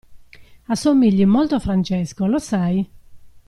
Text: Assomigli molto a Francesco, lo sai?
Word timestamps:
Assomigli 0.67 1.27
molto 1.27 1.53
a 1.53 1.59
Francesco, 1.59 2.25
lo 2.25 2.39
sai? 2.39 2.89